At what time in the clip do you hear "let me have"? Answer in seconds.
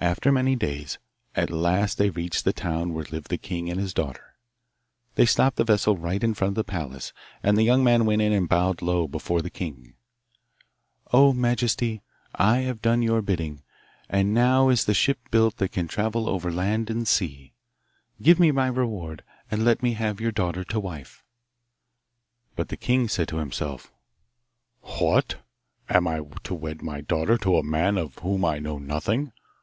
19.64-20.20